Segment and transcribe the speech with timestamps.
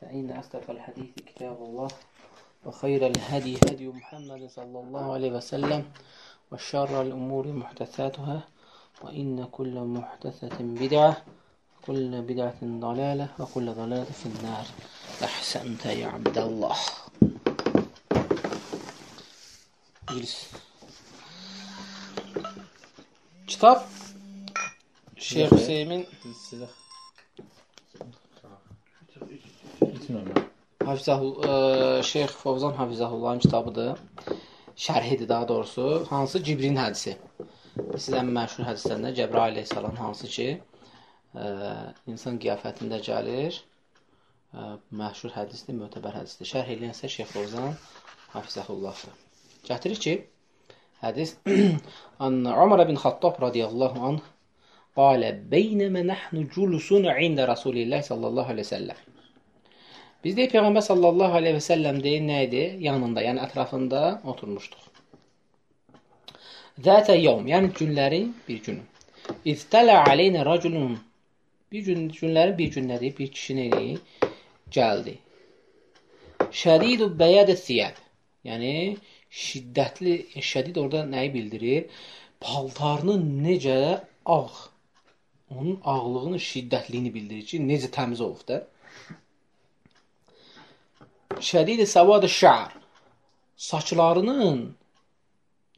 [0.00, 1.88] فإن أصدق الحديث كتاب الله
[2.64, 5.84] وخير الهدي هدي محمد صلى الله عليه وسلم
[6.52, 8.40] وشر الأمور محدثاتها
[9.02, 11.16] وإن كل محدثة بدعة
[11.82, 14.66] وكل بدعة ضلالة وكل ضلالة في النار.
[15.24, 16.76] أحسنت يا عبد الله.
[20.10, 20.50] جلس
[23.46, 23.86] Kitap
[25.16, 26.06] Şeyh Hüseyin
[30.06, 30.42] Çətin olmaq.
[30.86, 33.98] Hafizəhullah e, Şeyx Fovzan Hafizahullahın kitabıdır.
[34.76, 36.06] Şərhidir daha doğrusu.
[36.10, 37.14] Hansı Cibrin hədisi.
[37.96, 40.46] Sizin ən məşhur hədislərində Cəbrail əleyhissalam hansı ki,
[41.34, 41.48] ə,
[42.12, 43.58] insan qiyafətində gəlir.
[44.54, 44.68] Ə,
[45.00, 46.50] məşhur hədisdir, mötəbər hədisdir.
[46.52, 47.74] Şərh eləyən isə Şeyx Fovzan
[48.36, 49.18] Hafizahullahdır.
[49.66, 50.14] Gətirir ki,
[51.02, 51.34] hədis
[52.28, 54.22] An Ömər ibn Xattab radiyallahu anh
[55.02, 59.04] qala beynəmə nəhnu culusun ində Rasulillah sallallahu əleyhi və səlləm.
[60.26, 62.76] Biz de Peygamber sallallahu aleyhi ve sellem deyin neydi?
[62.80, 64.78] Yanında yani etrafında oturmuştuk.
[66.78, 68.80] Zate yevm yani günlerin bir günü.
[69.44, 70.98] İztala aleyne raculun
[71.72, 73.98] bir gün günlerin bir günleri bir kişi neydi?
[74.70, 75.18] Geldi.
[76.50, 77.94] Şedidu beyad siyab.
[78.44, 78.96] Yani
[79.30, 81.84] şiddetli, şedid orada neyi bildirir?
[82.40, 84.48] Paltarının necə ağ
[85.50, 88.66] onun ağlığının şiddətliyini bildirir ki, necə təmiz olub da.
[91.34, 92.74] Şədid savad şər.
[93.56, 94.60] Saçlarının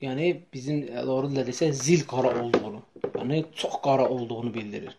[0.02, 2.82] yəni bizim doğru ilə desə zil qara olduğunu,
[3.14, 4.96] yəni çox qara olduğunu bildirir.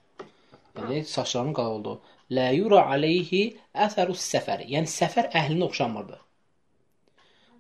[0.78, 2.02] Yəni saçlarının qara olduğu.
[2.32, 4.66] La yura alayhi atharu səfər.
[4.74, 6.20] Yəni səfər əhlinə oxşamırdı.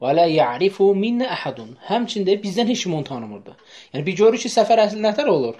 [0.01, 1.73] Və la ya'rifu minna ahadun.
[1.89, 3.55] Həmçində bizdən heç kim onu tanımırdı.
[3.93, 5.57] Yəni bir görür ki, səfər əhli nətər olur?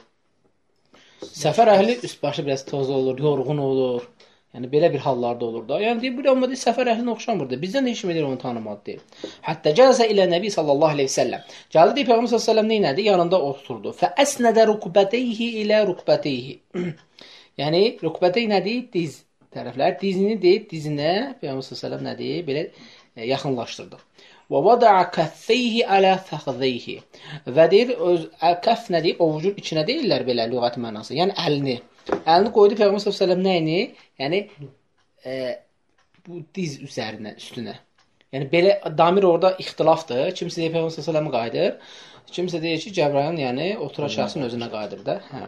[1.26, 4.08] Səfər əhli üst başı biraz toz olur, yorğun olur.
[4.56, 5.78] Yəni belə bir hallarda olur da.
[5.82, 7.58] Yəni deyir, bu amma deyir, səfər əhlinə oxşamırdı.
[7.64, 9.04] Bizdən heç kim edir onu tanımadı deyir.
[9.46, 11.44] Hətta cəzə ilə Nəbi sallallahu əleyhi və səlləm.
[11.76, 13.06] Gəldi deyir, Peyğəmbər sallallahu əleyhi və səlləm nə etdi?
[13.10, 13.94] Yanında oturdu.
[14.00, 16.56] Fə əsnədə rukbəteyhi ilə rukbəteyhi.
[17.62, 18.82] yəni rukbətey nədir?
[18.96, 19.20] Diz
[19.54, 20.00] tərəflər.
[20.02, 22.42] Dizini deyib dizinə Peyğəmbər sallallahu əleyhi və səlləm nə deyir?
[22.50, 24.02] Belə e, yaxınlaşdırdı.
[24.50, 26.98] Və vada'a kəffeyhi alə fəxzeyhi.
[27.54, 28.26] Və deyir, öz
[28.66, 29.22] kəff nə deyir?
[29.22, 31.14] Ovucun içinə deyirlər belə lüğət mənası.
[31.22, 31.78] Yəni əlini.
[32.10, 33.80] Əlini qoydu Peyğəmbər sallallahu nəyini?
[34.22, 34.42] Yəni
[35.26, 35.36] e,
[36.26, 37.76] bu diz üzərinə, üstünə.
[38.34, 40.30] Yəni belə damir orada ixtilafdır.
[40.38, 41.96] Kimsə deyir Peyğəmbər sallallahu qayıdır.
[42.34, 45.18] Kimsə deyir ki, Cəbrailin yəni oturan şəxsin özünə qayıdır da.
[45.32, 45.46] Hə.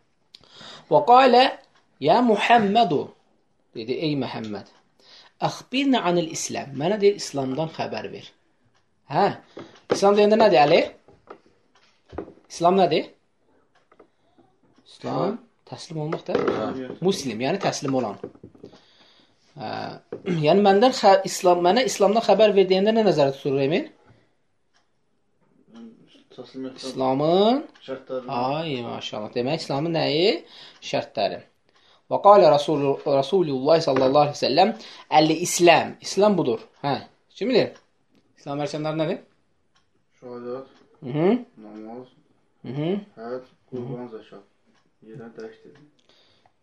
[0.90, 1.44] Və qalə
[2.00, 3.02] ya Muhammedu
[3.74, 4.70] dedi ey Məhəmməd
[5.46, 6.76] Əxbirnə anil İslam.
[6.80, 8.30] Mənə deyir İslamdan xəbər ver.
[9.12, 9.26] Hə?
[9.92, 10.78] İslam deyəndə nədir Əli?
[12.48, 13.10] İslam nədir?
[14.86, 15.36] İslam
[15.70, 16.34] təslim olmaq da.
[17.06, 18.18] Muslim, yəni təslim olan.
[19.56, 19.68] Hə,
[20.46, 20.94] yəni məndən
[21.28, 23.90] İslam mənə İslamdan xəbər ver deyəndə nə nəzərdə tutulur Emin?
[26.76, 28.26] İslamın şərtləri.
[28.28, 29.30] Ay, maşallah.
[29.34, 30.32] Demək İslamın nəyi?
[30.84, 31.38] Şərtləri.
[32.12, 34.74] Və qalə Rasul Rasulullah sallallahu əleyhi və səlləm
[35.18, 35.94] əl-İslam.
[36.06, 36.60] İslam budur.
[36.84, 36.98] Hə.
[37.36, 37.72] Kim bilir?
[38.38, 39.18] İslam ərkanları nədir?
[40.20, 40.66] Şəhadət,
[41.02, 41.32] Mhm.
[41.64, 42.06] namaz,
[42.64, 43.00] Mhm.
[43.16, 44.44] həc, qurban, zəkat.
[45.04, 45.76] Yerə dəyişdir.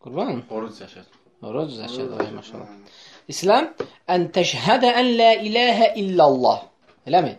[0.04, 0.42] Qurban.
[0.50, 1.08] Oruc zəkat.
[1.44, 2.70] Oruc, zəkat, ay maşallah.
[3.34, 3.70] İslam
[4.14, 6.64] ən təşhədə ən la ilahə illallah.
[7.08, 7.34] Eləmi?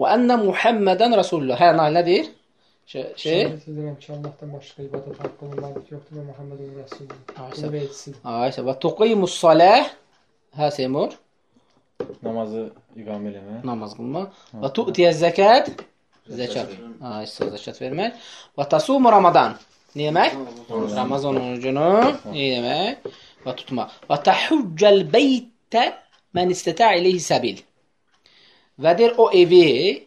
[0.00, 1.60] Və ennə Muhammedən Rasulullah.
[1.60, 2.30] Hə, nə nədir?
[2.90, 7.20] Şey, şey Şəhadət edirəm ki, Allahdan başqa ibadət haqqı olan malik yoxdur və Muhammedun Rəsulullah.
[7.44, 8.16] Ay, Bunu etsin.
[8.36, 9.92] Ayşə və tuqimus salah.
[10.58, 11.14] Hə, Seymur.
[12.26, 12.66] Namazı
[12.98, 13.60] iqamə eləmə.
[13.64, 15.70] namaz qılmaq və tu'tiyə zəkat
[16.28, 16.74] zəkat.
[17.00, 18.18] Ay, zəkat vermək
[18.58, 19.56] və tasumu Ramadan.
[19.94, 20.32] Nə demək?
[20.96, 21.84] Ramazan orucunu
[22.32, 23.04] nə demək?
[23.44, 23.92] Və tutmaq.
[24.10, 25.84] Və tahujjal beytə
[26.34, 27.60] mən istəta ilayhi səbil.
[28.82, 30.06] Və deyir o evi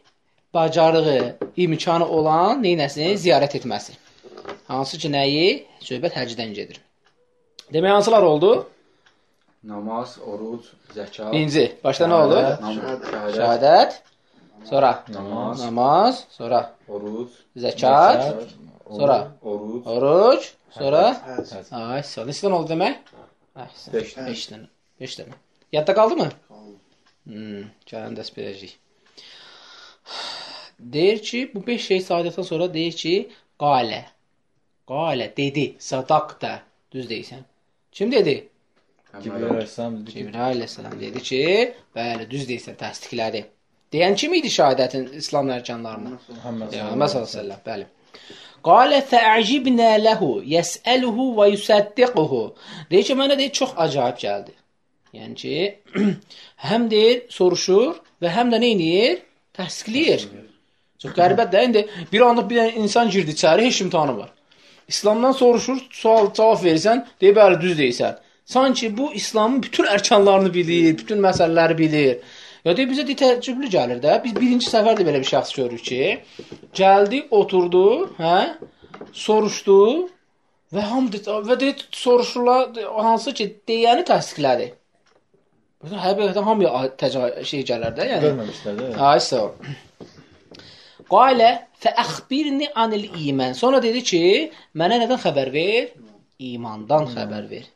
[0.53, 3.15] bacarığı, imkanı olan neynəsin?
[3.23, 3.95] Ziyarət etməsi.
[4.67, 5.47] Hansı ki nəyi?
[5.87, 6.81] Söhbət həcdən gedir.
[7.71, 8.51] Demək hansılar oldu?
[9.67, 11.31] Namaz, oruc, zəkat.
[11.31, 11.65] Birinci.
[11.83, 12.43] Başda nə oldu?
[13.39, 13.97] Şəhadət.
[14.67, 16.59] Sonra Namaz, namaz, sonra
[16.91, 18.49] oruc, zəkat,
[18.89, 21.53] sonra oruc, oruc, sonra Həc.
[21.71, 23.13] ay, sonra neçə dənə oldu demək?
[23.63, 23.93] Əhsən.
[23.93, 24.67] Beş 5 dənə.
[25.01, 25.39] 5 dənə.
[25.75, 26.27] Yadda qaldı mı?
[26.49, 26.75] Qaldı.
[27.27, 28.77] Hmm, gələn dərs biləcəyik.
[30.79, 33.15] Deyir ki, bu 5 şey saydıqdan sonra deyir ki,
[33.59, 34.03] qalə.
[34.87, 36.59] Qalə dedi, sadaqta.
[36.91, 37.43] Düz deyirsən.
[37.91, 38.37] Kim dedi?
[39.23, 41.43] Cibril əleyhissalam dedi ki, Cibril əleyhissalam dedi ki,
[41.97, 43.43] bəli, düz deyirsən, təsdiqlədi.
[43.93, 46.17] Deyən kim idi şahadətin İslam ərkanlarını?
[46.27, 47.87] Peyğəmbər sallallahu əleyhi və səlləm, bəli.
[48.65, 52.43] Qalə fə'cibnə lehu yes'aluhu və yusaddiquhu.
[52.91, 54.55] Deyir ki, mənə deyir çox acayib gəldi.
[55.13, 55.55] Yəni ki,
[56.69, 59.19] həm deyir, soruşur və həm də nə edir?
[59.57, 60.27] Təsdiqləyir.
[61.01, 61.63] Çox qəribədir də.
[61.69, 64.29] İndi bir anda bir insan girdi içəri, heç kim tanımır.
[64.87, 68.17] İslamdan soruşur, sual cavab verirsən, deyir bəli düz deyirsən.
[68.45, 72.17] Sanki bu İslamın bütün ərkanlarını bilir, bütün məsələləri bilir.
[72.67, 74.17] Ya deyir bizə deyir təəccüblü gəlir də.
[74.23, 75.99] Biz birinci səfərdə belə bir şəxs görürük ki,
[76.75, 77.83] gəldi, oturdu,
[78.17, 78.39] hə?
[79.15, 79.77] Soruşdu
[80.75, 82.75] və hamı və deyir soruşurlar
[83.05, 84.67] hansı ki, deyəni təsdiqlədi.
[85.85, 88.25] Bütün həqiqətən hamıya təcə şey gələr də, yəni.
[88.25, 88.89] Görməmişlər də.
[89.11, 89.71] Ay sağ ol.
[91.13, 91.53] Qalə
[91.85, 93.55] fəəxbirni anil iman.
[93.55, 94.21] Sonra dedi ki,
[94.75, 95.87] mənə nədən xəbər ver?
[96.51, 97.71] İmandan xəbər ver.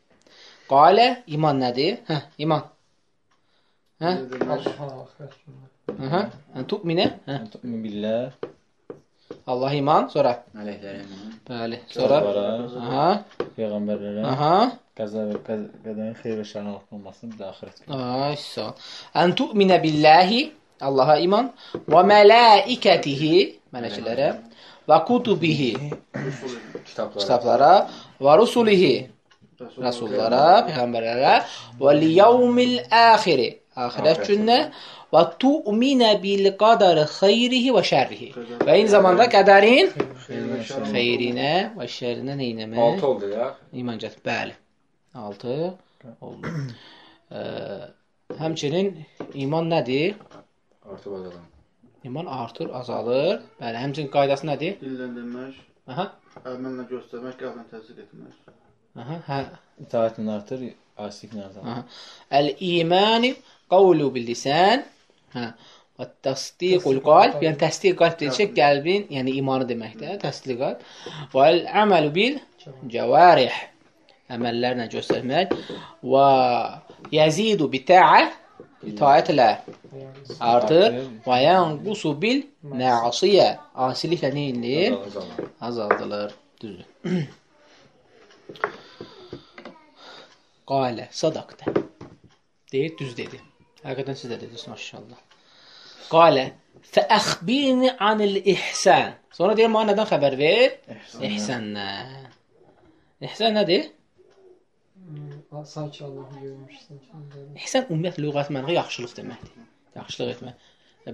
[0.68, 2.02] Qalə iman nədir?
[2.12, 2.68] Hə, iman.
[4.02, 4.10] Hə?
[4.18, 4.64] Ne demək?
[4.82, 6.08] Allah'a axir günü.
[6.12, 6.20] Hə?
[6.58, 7.06] Ən tu'minə?
[7.28, 7.36] Hə.
[7.52, 8.32] Tu'min billah.
[9.46, 10.32] Allah iman, sonra.
[10.56, 11.34] Mələklərə iman.
[11.48, 12.18] Bəli, sonra.
[12.72, 13.06] Sonra Aha.
[13.56, 14.54] peyğəmbərlərə Aha.
[14.98, 18.00] qəza və qəz- qədərin xeyir və şərrin olmasını bir də axirət günü.
[18.26, 18.74] Ay sağ ol.
[19.22, 20.42] Ən tu'minə billahi
[20.82, 21.52] Allaha iman
[21.94, 23.34] və mələikətihi
[23.74, 24.28] mələklərə
[24.90, 25.70] və kutubihi
[26.84, 27.18] Kitablara.
[27.22, 27.72] kitablara
[28.20, 28.94] və rusulihi
[29.62, 31.34] Resul- Rasullara, peyğəmbərlərə
[31.78, 34.58] və liyevmil axiri axirət gününə
[35.14, 38.28] və tu'minə bil qadari xeyrihi və şərrihi.
[38.66, 39.92] Və eyni zamanda qədərin
[40.26, 42.82] xeyrinə və şərrinə nə etmək?
[42.98, 43.48] 6 oldu ya.
[43.72, 44.20] İman gətir.
[44.26, 44.58] Bəli.
[45.14, 45.56] 6
[46.20, 46.52] oldu.
[47.32, 47.42] Ə,
[48.38, 48.92] həmçinin
[49.44, 50.16] iman nədir?
[50.84, 51.48] Artıb azalan.
[52.04, 53.42] İman artır, azalır.
[53.60, 54.78] Bəli, həmçinin qaydası nədir?
[54.80, 55.60] Dildən demək,
[55.92, 56.08] Aha.
[56.42, 58.40] əməllə göstərmək, qəlblə təsdiq etmək.
[58.98, 59.38] Aha, hə.
[59.84, 60.64] İtaətin artır,
[60.98, 61.68] asiliklə azalır.
[61.68, 61.84] Aha.
[62.40, 63.28] El-iman
[63.72, 64.84] qavlu bil lisan.
[65.36, 65.52] Hə.
[66.00, 70.86] Və təsdiqul qalb, yəni təsdiq qalb deyəcək qəlbin, yəni imanı deməkdir, təsdiq qalb.
[71.34, 72.38] Və el-əməlu bil
[72.94, 73.58] cəvarih.
[74.32, 75.52] Əməllərlə göstərmək
[76.08, 76.28] və
[77.12, 78.22] yazidu bi ta'a
[78.88, 79.50] itaətlə
[79.92, 80.94] Yani artır
[81.26, 83.48] və yanqusu bil ma'asiyə.
[83.88, 84.96] Asiliklə nə edilir?
[85.06, 85.50] Azalan.
[85.68, 86.34] Azaldılır.
[86.62, 86.86] Düzdür.
[90.68, 91.72] Qalə sadaqtə.
[92.72, 93.40] Deyir, düz dedi.
[93.82, 95.18] Həqiqətən siz də dediniz, maşallah.
[96.12, 96.44] Qalə
[96.94, 99.16] fəəxbirni anil ihsan.
[99.34, 100.78] Sonra deyir, mənə nədən xəbər ver?
[101.28, 102.30] İhsandan.
[103.22, 103.90] İhsan nədir?
[105.06, 107.00] hmm, sanki Allah'ı görmüşsün.
[107.10, 107.46] Şimdi.
[107.64, 109.66] İhsan ümumiyyətlə lüğət mənası yaxşılıq deməkdir.
[109.98, 110.68] Yaxşılıq etmək.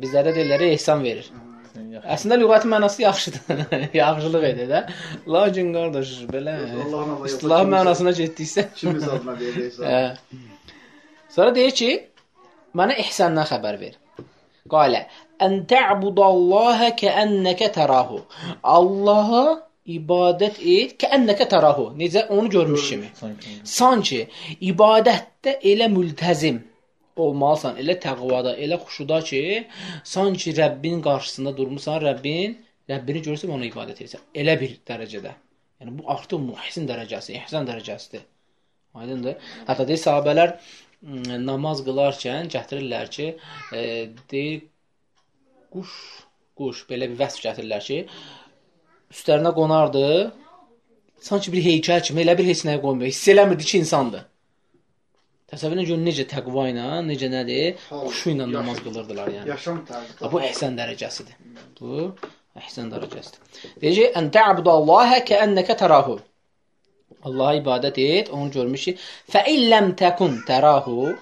[0.04, 1.30] Bizlərdə deyirlər, ehsan verir.
[1.94, 2.08] Yaxşı.
[2.14, 3.62] Əslində lüğətin mənası yaxşıdır.
[4.02, 4.80] yaxşılıq edir də.
[5.34, 6.56] Lakin qardaş, belə
[7.30, 9.86] istilah mənasına getdiksə, Kimiz adına deyəcəksən?
[9.88, 10.02] Hə.
[11.34, 11.90] Sonra deyir ki,
[12.78, 13.96] mənə ihsandan xəbər ver.
[14.72, 15.06] Qalə:
[15.44, 18.22] "Ən ta'budallaha kə'annaka tarahu."
[18.76, 19.44] Allaha
[19.88, 21.90] ibadət et kə'annaka tarahu.
[22.00, 23.12] Necə onu görmüş kimi.
[23.20, 23.54] Sanki.
[23.64, 24.20] Sanki
[24.72, 26.60] ibadətdə elə mültəzim
[27.25, 29.43] olmalısan, elə təqvada, elə xuşuda ki,
[30.05, 32.56] sanki Rəbbin qarşısında durmusan, Rəbbin,
[32.91, 34.25] Rəbbini görürsən ona ibadət edirsən.
[34.43, 35.35] Elə bir dərəcədə.
[35.82, 38.25] Yəni bu artıq muhsin dərəcəsi, ihsan dərəcəsidir.
[38.99, 39.37] Aydındır?
[39.69, 40.56] Hətta deyir sahabelər
[41.44, 43.29] namaz qılarkən gətirirlər ki,
[43.73, 43.82] e,
[44.31, 44.65] deyir
[45.75, 45.93] quş,
[46.59, 48.00] quş belə bir vəsf gətirirlər ki,
[49.15, 50.06] üstlərinə qonardı,
[51.29, 53.12] sanki bir heykəl kimi elə bir heç nəyə qoymuyor.
[53.12, 54.26] Hiss eləmirdi ki, insandır.
[55.48, 59.48] Təsəvvür edin necə təqva ilə, necə nədir, xuşu ilə namaz qılırdılar yəni.
[59.48, 60.19] Yaşam tərzi.
[60.20, 61.38] Ha, Bu ihsan dərəcəsidir.
[61.81, 62.10] Bu
[62.60, 63.70] ihsan dərəcəsidir.
[63.81, 66.19] Deyəcək, "Ən ta'budallaha kə'annaka tarahu."
[67.24, 68.96] Allaha ibadət et, onu görmüş ki,
[69.32, 71.17] "Fə illəm təkun tarahu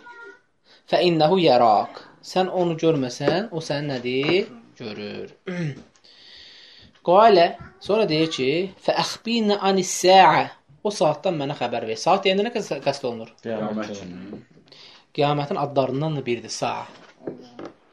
[0.91, 2.03] fə innehu yarak."
[2.33, 4.51] Sən onu görməsən, o səni nədir?
[4.79, 5.31] Görür.
[7.07, 7.47] Qalə,
[7.81, 8.51] sonra deyir ki,
[8.85, 10.56] "Fə əxbirna anis-sa'a."
[10.87, 11.99] O saatdan mənə xəbər ver.
[11.99, 13.33] Saat deyəndə nə qəsd olunur?
[13.43, 14.03] Qiyamət.
[15.17, 16.85] Qiyamətin adlarından da biridir sa'a.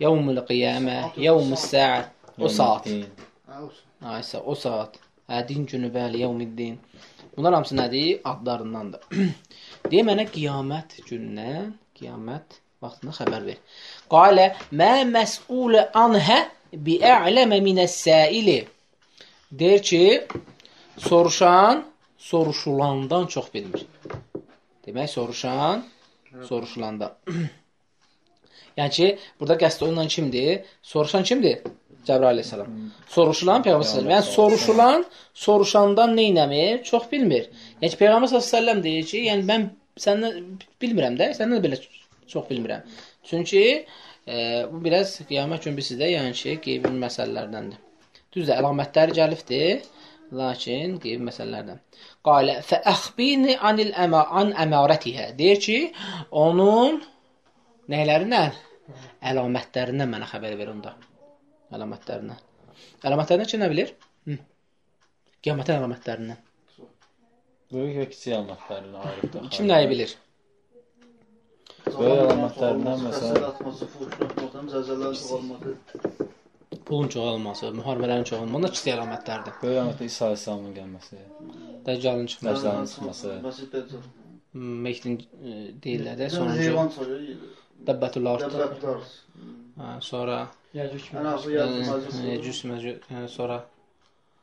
[0.03, 2.03] Yevmul qiyamə, yevmus sa'a.
[2.37, 2.89] O saat.
[4.13, 4.99] Aysə, o saat.
[5.31, 6.75] Hə, din günü bəli, yevmiddin.
[7.37, 8.19] Bunlar hamısı nədir?
[8.29, 9.07] Adlarındandır.
[9.89, 13.79] Deyə mənə qiyamət günündən, qiyamət vaxtında xəbər ver.
[14.11, 16.37] Qalə mə məs'ul anhə
[16.89, 18.59] bi'a'ləmə minəs-səili.
[19.63, 20.03] Deyir ki,
[21.07, 21.85] soruşan
[22.29, 23.85] soruşulandan çox bilmir.
[24.87, 25.85] Demək soruşan
[26.49, 27.15] soruşulanda.
[28.77, 29.07] yəni ki,
[29.39, 30.63] burada qəsd olunan kimdir?
[30.81, 31.63] Soruşan kimdir?
[32.07, 32.71] Cəbrail əleyhissalam.
[33.15, 34.27] Soruşulan Peyğəmbər sallallahu əleyhi və səlləm.
[34.27, 35.05] Yəni soruşulan
[35.45, 36.81] soruşandan nə etmir?
[36.89, 37.47] Çox bilmir.
[37.81, 39.69] Yəni Peyğəmbər sallallahu əleyhi və səlləm deyir ki, yəni mən
[40.05, 40.41] səndən
[40.83, 41.79] bilmirəm də, səndən də belə
[42.33, 42.83] çox bilmirəm.
[43.29, 43.63] Çünki
[44.27, 44.35] e,
[44.71, 47.79] bu biraz qiyamət günü sizdə yəni ki, qeybin məsələlərdəndir.
[48.33, 49.83] Düzdür, əlamətləri gəlibdir.
[50.33, 51.81] Lakin qeyb məsələlərdən.
[52.25, 55.27] Qalə fa əxbirni anil əma an əmarətihə.
[55.37, 55.77] Deyir ki,
[56.43, 57.01] onun
[57.93, 58.57] nəylərindən?
[59.29, 60.95] Əlamətlərindən mənə xəbər ver onda.
[61.75, 62.41] Əlamətlərindən.
[63.05, 63.93] Əlamətlərindən kim nə bilir?
[64.27, 64.39] Hı.
[65.45, 66.41] Qiyamətin əlamətlərindən.
[67.73, 70.11] Böyük və kiçik əlamətlərini ayırıb Kim nəyi bilir?
[71.93, 73.43] Böyle əlamətlərindən məsələn-
[74.73, 75.77] zəlzələlər çoxalması.
[76.85, 79.53] Pulun çoxalması, müharibələrin çoxalması, bunlar kiçik əlamətlərdir.
[79.63, 81.17] Böyük əlamətdə İsa Aleyhisselamın gəlməsi,
[81.87, 83.29] Dəccalın çıxması, Dəcjalın çıxması.
[84.87, 85.53] Mehdin e,
[85.83, 86.71] deyirlər də, sonuncu.
[87.87, 88.23] Dəbbətül.
[89.79, 90.37] Hə, sonra.
[90.73, 93.57] Məcus məcus, hə, sonra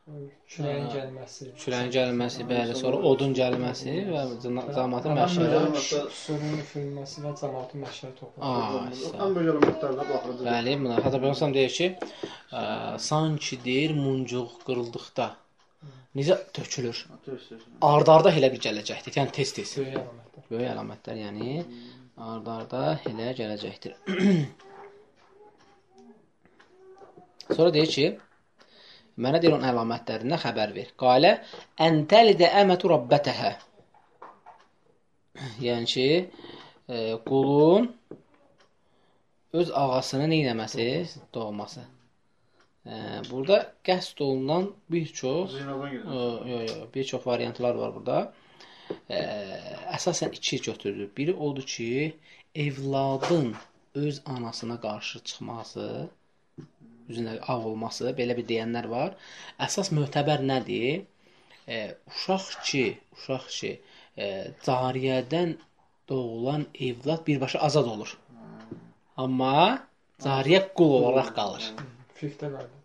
[0.09, 1.47] küləyin gəlməsi.
[1.61, 5.59] küləyin gəlməsi, bəli, sonra odun gəlməsi və cəmaatın məşəri.
[6.21, 9.11] Surun üfürülməsi və cəmaatın məşəri toplanması.
[9.13, 10.47] Ən böyük əlamətlərlə baxırdı.
[10.47, 11.87] Bəli, buna Hacı Peyğəmbər deyir ki,
[12.49, 12.63] ə,
[13.09, 15.27] sanki deyir muncuq qırıldıqda
[16.17, 16.97] necə tökülür.
[17.91, 19.11] Ardarda elə bir gələcəkdir.
[19.21, 19.77] Yəni tez-tez.
[19.77, 20.49] Böyük əlamətlər.
[20.49, 21.49] Böyük əlamətlər, yəni
[22.31, 22.81] ardarda
[23.13, 23.95] elə gələcəkdir.
[27.55, 28.05] Sonra deyir ki,
[29.25, 30.91] mənə deyir onun əlamətlərindən xəbər ver.
[31.03, 31.31] Qalə
[31.87, 33.53] əntəlidə əmətu rabbətəhə.
[35.67, 36.07] Yəni ki,
[36.89, 37.89] e, qulun
[39.61, 40.87] öz ağasını neynəməsi?
[41.33, 41.83] Doğması.
[42.85, 42.93] E,
[43.29, 45.57] burada qəsd olunan bir çox.
[45.59, 46.87] Yox, yox, yox.
[46.95, 48.21] Bir çox variantlar var burada.
[49.07, 49.19] Ə,
[49.97, 51.11] əsasən iki götürülür.
[51.17, 52.15] Biri odur ki,
[52.55, 53.53] evladın
[53.95, 56.09] öz anasına qarşı çıxması,
[57.11, 59.15] üzünə ağ olması, belə bir deyənlər var.
[59.67, 61.05] Əsas mötəbər nədir?
[61.67, 61.79] Ə,
[62.11, 62.85] uşaq ki,
[63.17, 63.71] uşaq ki,
[64.17, 64.27] ə,
[64.65, 65.55] cariyədən
[66.09, 68.17] doğulan evlad birbaşa azad olur.
[69.23, 69.55] Amma
[70.23, 71.67] cariyə qul olaraq qalır.
[72.19, 72.77] Fiqdə qayda.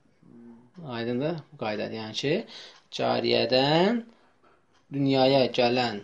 [0.97, 1.41] Aydındır?
[1.53, 1.97] Bu qaydadır.
[2.01, 2.35] Yəni ki,
[2.99, 4.03] cariyədən
[4.93, 6.03] dünyaya gələn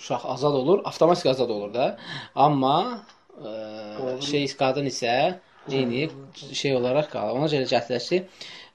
[0.00, 1.86] uşaq azad olur, avtomatik azad olur da.
[2.34, 2.76] Amma
[3.38, 5.14] ə, şey qadın isə
[5.78, 6.10] eyni
[6.62, 7.38] şey olaraq qalır.
[7.38, 8.20] Ona görə gətirək ki,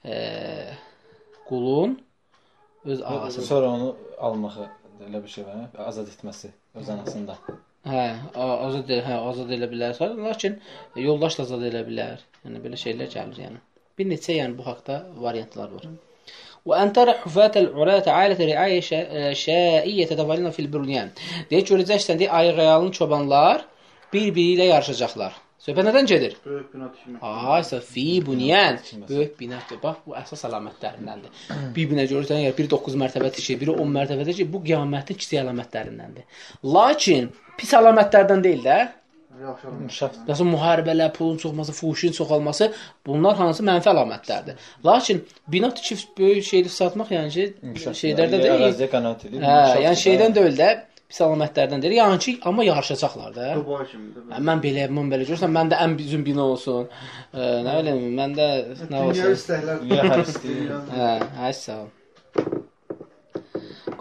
[0.06, 0.18] ə,
[1.50, 2.00] qulun
[2.86, 4.68] öz ağasını Sonra onu almağı
[5.10, 7.38] elə bir şey var, azad etməsi öz anasında.
[7.86, 10.00] Hə, azad hə, azad edə bilər.
[10.26, 10.60] Lakin
[10.96, 12.24] yoldaş da azad edə bilər.
[12.46, 13.62] Yəni belə şeylər gəlir yəni.
[13.98, 15.88] Bir neçə yəni bu haqqda variantlar var.
[16.66, 18.80] Və antara hufatal urata ailat riaya
[19.38, 21.12] şaiyyə tadavalina fil buryan.
[21.52, 23.66] Deyir görəcəksən deyə ayğayalın çobanlar
[24.14, 25.36] bir-biri ilə yarışacaqlar.
[25.66, 26.34] Söhbət nədən gedir?
[26.46, 27.22] Böyük bina tikmək.
[27.26, 28.76] Aysa fi bunyan
[29.10, 29.80] böyük binadır.
[29.82, 31.40] Bax bu əsas əlamətlərindəndir.
[31.74, 35.40] Bir binə görürsən, yəni biri 9 mərtəbə tikir, biri 10 mərtəbədə ki, bu qiyamətin kiçik
[35.42, 36.46] əlamətlərindəndir.
[36.78, 38.78] Lakin pis əlamətlərdən deyil də.
[39.42, 42.70] Yaxşı müharibələr, pulun çoxması, fuhuşun çoxalması,
[43.08, 44.62] bunlar hansı mənfi əlamətlərdir.
[44.86, 48.62] Lakin bina tikib böyük şeyləri satmaq, yəni ki, şeylərdə deyil.
[48.62, 49.44] Əraziyə qənaət edir.
[49.50, 49.58] Hə,
[49.90, 50.70] yəni şeydən deyil də,
[51.10, 51.96] pis əlamətlərdən deyil.
[52.00, 53.50] Yəni ki, amma yarışacaqlar da.
[53.60, 54.24] Dubai kimidir.
[54.32, 56.88] Hə, Mən belə, mən belə görürsən, məndə ən bizim bina olsun.
[57.34, 59.36] Ə, nə bilim, məndə nə Dünya olsun.
[59.38, 59.84] istəklər.
[59.84, 60.74] Dünya hər istəyir.
[60.96, 61.92] Hə, hə, sağ ol.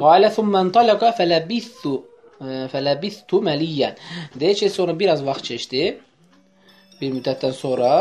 [0.00, 1.92] Qalə thumma intalaqa fələbithu
[2.40, 3.94] ə, fələbithu maliyan.
[4.40, 5.84] Deyir ki, sonra biraz vaxt keçdi.
[7.00, 7.92] Bir müddətdən sonra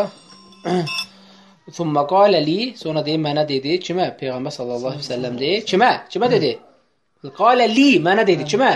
[1.75, 4.09] thumma qala li, sonra deyir mənə dedi, kimə?
[4.19, 5.67] Peyğəmbər sallallahu əleyhi və səlləm deyir.
[5.69, 5.91] Kimə?
[6.13, 6.53] Kimə dedi?
[7.37, 8.71] Qala li, mənə dedi, kimə?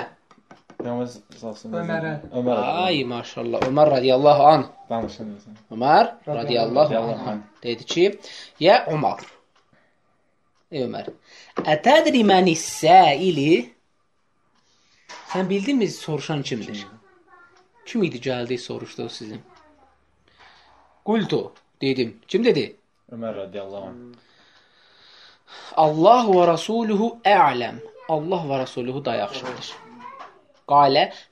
[0.88, 1.08] Peyğəmbər
[1.40, 2.12] sallallahu Ömərə.
[2.40, 2.60] Ömər.
[2.88, 3.64] Ay maşallah.
[3.68, 4.66] Ömər radiyallahu anh.
[4.90, 5.34] Danışın.
[5.72, 7.42] Ömər radiyallahu anh.
[7.64, 8.20] dedi ki,
[8.60, 9.24] ya Ömər.
[10.72, 11.10] Ey Ömər.
[11.64, 13.74] Ətədri məni səili?
[15.34, 16.86] Sən bildinmi soruşan kimdir?
[17.86, 19.42] Kim idi gəldi soruşdu sizin?
[21.06, 21.52] Qultu
[21.82, 22.16] dedim.
[22.28, 22.76] Kim dedi?
[23.12, 24.16] Ömər radiyallahu anh.
[25.76, 27.84] Allah və Rasuluhu a'lem.
[28.10, 29.76] Allah və Rasuluhu da yaxşıdır.
[29.76, 29.87] Qalə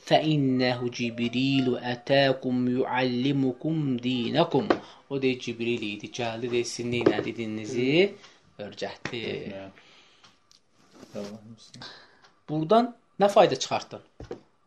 [0.07, 4.67] fə innəhu Cibrilu ətəkum yuallimukum dinakum.
[5.09, 6.07] O deyir Cibril idi.
[6.19, 8.15] Gəldi deyir sizin nə dediyinizi
[8.59, 9.21] öyrətdi.
[11.15, 11.91] Radiyallahu
[12.49, 14.01] Burdan nə fayda çıxartdın?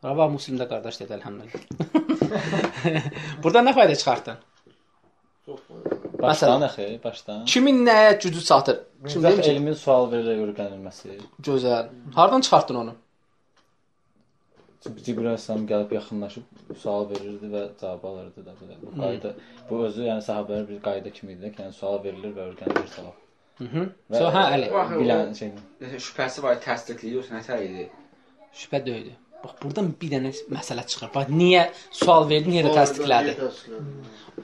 [0.05, 1.63] Rava Müslimdə qardaş dedi elhamdülillah.
[3.43, 4.39] Burdan nə fayda çıxartdın?
[6.23, 7.45] Başdan axı, başdan.
[7.45, 8.81] Kimin nəyə gücü çatır?
[9.09, 11.19] Kim Zax deyir ki, elmin sual verərək öyrənilməsi.
[11.47, 11.87] gözəl.
[12.15, 12.95] Hardan çıxartdın onu?
[14.85, 18.77] Cibril əleyhissalam gəlib yaxınlaşıb sual verirdi və cavab alırdı da belə.
[18.83, 19.33] Bu qayda,
[19.71, 23.17] bu özü yəni sahabələr bir qayda kimi idi ki, yəni sual verilir və öyrənilir cavab.
[23.59, 23.89] Mhm.
[24.15, 24.69] So hə, Əli.
[25.01, 25.51] bilən şey.
[26.09, 27.89] Şübhəsi var, təsdiqləyir, yoxsa nə idi?
[28.61, 29.17] Şübhə deyildi.
[29.43, 31.11] Bax burdan bir dənə məsələ çıxır.
[31.15, 31.65] Bax niyə
[32.01, 33.35] sual verdi, niyə də təsdiqlədi?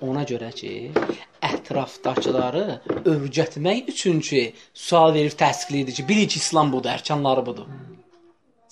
[0.06, 0.72] Ona görə ki,
[1.50, 2.64] ətrafdakıları
[3.14, 4.42] övgətmək üçün ki,
[4.86, 7.70] sual verib təsdiqləyir ki, bilir ki, İslam budur, ərkanları budur.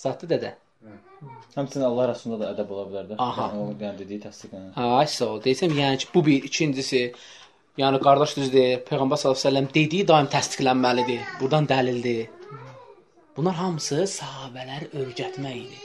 [0.03, 0.53] Zətdə dədə.
[1.53, 3.19] Həmçinin Allah Rəsulunda da ədəb ola bilər də.
[3.21, 3.47] Aha.
[3.53, 4.73] Yəni, o yəni dediyi təsdiqlənir.
[4.75, 5.41] Ay sağ ol.
[5.45, 7.01] Desəm yəni ki, bu bir, ikincisi
[7.77, 8.81] Yəni qardaş düz deyir.
[8.85, 11.21] Peyğəmbər sallallahu əleyhi və səlləm dediyi daim təsdiqlənməlidir.
[11.39, 12.27] Burdan dəlildir.
[13.37, 15.79] Bunlar hamısı sahabələri öyrətmək idi.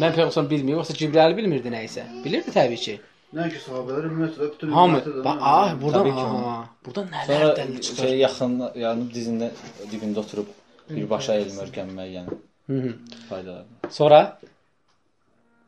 [0.00, 2.06] Mən Peyğəmbər bilmir, yoxsa Cibrəil bilmirdi nə isə.
[2.24, 2.94] Bilirdi təbii ki.
[3.36, 5.74] Nəinki sahabələr ümumiyyətlə bütün Hamı, ümumiyyətlə bax, ah,
[6.06, 6.54] ki, aha,
[6.86, 8.06] buradan nələr dəlil çıxır.
[8.06, 9.50] şey yaxın, yəni dizində
[9.92, 10.48] dibində oturub
[10.88, 12.38] birbaşa elm öyrənmək, yəni
[12.70, 12.94] Hı -hı.
[13.28, 13.64] faydalı.
[13.90, 14.40] Sonra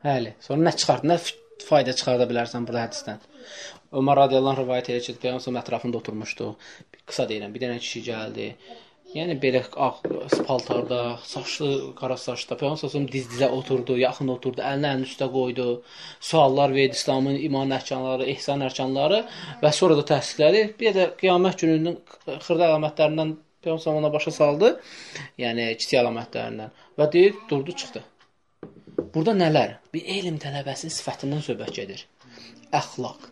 [0.02, 1.16] Həli, sonra nə çıxart, nə
[1.62, 3.26] fayda çıxarda bilərsən burada hədisdən?
[4.00, 6.48] Ömər radiyallahu anh rivayet edir ki, Peyğəmbər ətrafında oturmuşdu.
[7.06, 8.48] Qısa deyirəm, bir dənə kişi gəldi.
[9.12, 9.90] Yəni belə ağ
[10.48, 15.68] paltarda, saçlı, qara saçda Peyğəmbər diz-dizə oturdu, yaxın oturdu, əlini əlinin üstə qoydu.
[16.32, 19.22] Suallar verdi İslamın iman ərkanları, ehsan ərkanları
[19.62, 20.64] və sonra da təsdiqlədi.
[20.82, 24.72] Bir də qiyamət gününün xırda əlamətlərindən Peyğəmbər ona başa saldı.
[25.38, 28.02] Yəni kiçik əlamətlərindən və deyib durdu, çıxdı.
[29.14, 29.78] Burada nələr?
[29.94, 32.04] Bir elm tələbəsinin sifətindən söhbət gedir.
[32.72, 33.24] Əxlaq,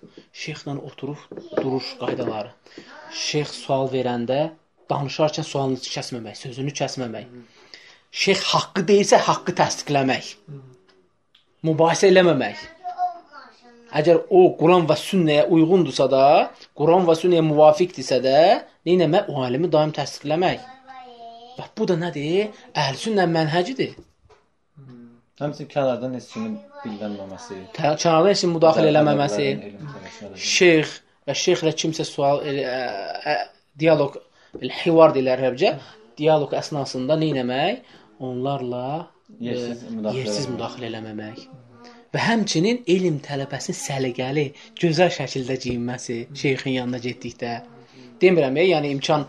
[0.43, 1.21] şeyxlə oturub
[1.57, 2.51] duruş qaydaları.
[3.27, 4.41] Şeyx sual verəndə
[4.91, 7.31] danışarkən sualını kəsməmək, sözünü kəsməmək.
[8.25, 10.35] Şeyx haqqı deyirsə, haqqı təsdiqləmək.
[11.69, 12.67] Mübahisə eləməmək.
[14.01, 16.27] Əgər o Quran və sünnəyə uyğundursa da,
[16.79, 18.37] Quran və sünnəyə müvafiqdirsə də,
[18.87, 19.33] nə etmək?
[19.33, 20.63] O alimi daim təsdiqləmək.
[21.59, 22.55] Bax bu da nədir?
[22.75, 23.99] Əhl-sünnə mənhəcidir.
[25.41, 29.47] Həmçinin kənardan heç kimin bilənməməsi, Kənardan kim müdaxilə eləməməsi,
[30.37, 33.37] şeyx və şeyxlə kimsə sual elə, ə, ə,
[33.81, 34.19] dialoq
[34.61, 35.73] elə hivar deyirlər ərəbcə.
[36.21, 37.97] Dialoq əsnasında nə etmək?
[38.21, 38.85] Onlarla
[39.41, 40.55] Yersiz ə, müdaxilə yersiz eləməmək.
[40.59, 41.43] müdaxilə eləməmək.
[42.11, 44.47] Və həmçinin elm tələbəsinin səliqəli,
[44.83, 47.53] gözəl şəkildə geyinməsi şeyxin yanına getdikdə.
[48.21, 49.29] Demirəm, e, yəni imkan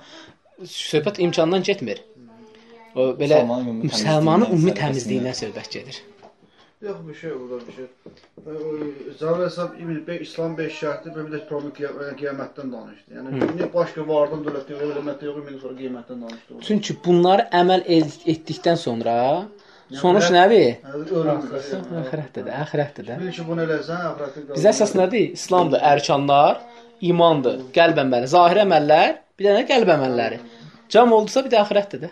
[0.67, 2.01] söhbət imkandan getmir.
[2.95, 6.01] O belə Müsəlmanın ümumi təmizliyinə söhbət gedir.
[6.81, 7.85] Yox bir şey burada bir şey.
[9.19, 11.73] Cavab hesab İbn Bey İslam 5 şərti və bir də problem
[12.17, 13.17] qiyamətdən danışdı.
[13.17, 16.61] Yəni indi başqa vardan dövlət yox, elmət yox, indi sonra qiymətdən danışdı.
[16.67, 17.85] Çünki bunları əməl
[18.33, 19.15] etdikdən sonra
[20.01, 20.79] sonuç nədir?
[20.95, 21.45] Ölüm.
[22.01, 23.19] Axirətdə də, axirətdə də.
[23.21, 25.35] Bil ki, bunu eləsən, axirətdə Bizə əsas nədir?
[25.37, 26.63] İslamdır, ərkanlar,
[27.11, 30.41] imandır, qəlb əməlləri, zahir əməllər, bir dənə qəlb əməlləri.
[30.91, 32.11] Cəm oldusa bir də axirətdə də.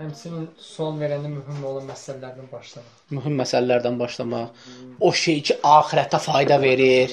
[0.00, 2.92] Həmçinin sual verəndə mühüm olan məsələlərdən başlamaq.
[3.12, 4.62] Mühüm məsələlərdən başlamaq.
[5.04, 7.12] O şey ki, axirətə fayda verir.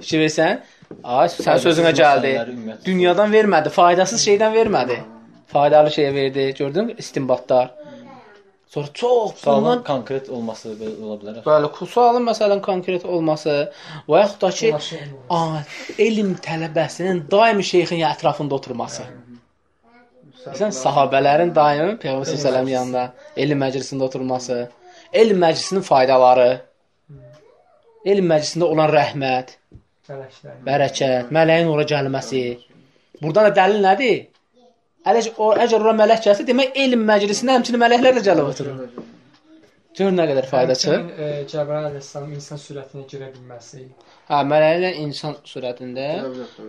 [0.00, 0.64] Fikir versən?
[1.04, 2.32] Ay, sən sözünə gəldi.
[2.86, 4.96] Dünyadan vermədi, faydasız şeydən vermədi.
[5.52, 6.48] Faydalı şeyə verdi.
[6.58, 6.94] Gördün?
[6.98, 7.70] İstinbatlar.
[8.74, 11.38] Sonra çox Sualın bundan konkret olması belə ola bilər.
[11.46, 13.54] Bəli, sualın məsələn konkret olması
[14.08, 14.74] və yaxud da ki,
[16.08, 19.06] elm tələbəsinin daimi şeyxin ətrafında oturması.
[20.46, 23.02] Məsələn, sahabələrin daimi Peyğəmbər sallallahu yanında
[23.44, 24.58] elm məclisində oturması,
[25.22, 26.48] elm məclisinin faydaları,
[28.12, 29.56] elm məclisində olan rəhmət,
[30.68, 32.44] bərəkət, mələyin ora gəlməsi.
[33.22, 34.22] Burdan da dəlil nədir?
[35.06, 39.06] Əgər o əgər ora mələk gəlsə, demək elm məclisinə həmçinin mələklər də gəlib oturur.
[39.96, 41.04] Gör nə qədər fayda çıxır.
[41.24, 43.84] E, Cəbrail əleyhissalam insan sürətinə girə bilməsi.
[44.28, 46.08] Hə, mələklər insan sürətində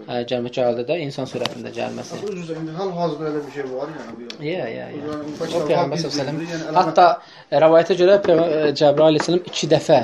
[0.08, 2.20] hə, gəlmək gəldi də insan sürətində gəlməsi.
[2.24, 4.86] Ucuz indi hal-hazırda elə bir şey var yəni ya, ya.
[4.94, 7.08] Yəni, O Peyğəmbər sallallahu əleyhi yəni səlləm hətta
[7.52, 10.00] e, rivayətə görə e, Cəbrail əleyhissalam 2 dəfə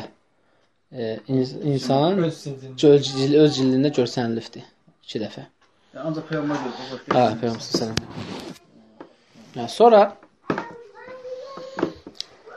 [0.92, 2.76] e, ins- insan öz cildində.
[2.84, 3.14] göz
[3.46, 4.66] öz cildində görsənilibdi.
[5.14, 5.46] 2 dəfə.
[6.04, 7.00] Ancaq peyğəmbər gözü.
[7.14, 8.52] Hə, Peyğəmbər sallallahu
[9.56, 10.04] Ya sonra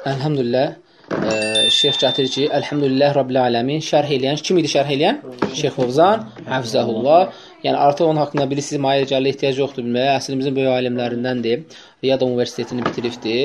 [0.06, 0.74] Elhamdülillah
[1.10, 5.18] e, Şeyx gətirir ki, Elhamdülillah Rabbil Alamin şərh eləyən kim idi şərh eləyən?
[5.54, 7.32] Şeyx Fovzan, Həfzəhullah.
[7.64, 10.16] Yəni artıq onun haqqında bilirsiniz, maya ricali ehtiyac yoxdur bilməyə.
[10.20, 11.64] Əslimizin böyük alimlərindəndir.
[12.04, 13.36] Riyad Universitetini bitiribdi.